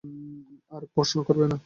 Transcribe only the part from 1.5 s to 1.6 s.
না।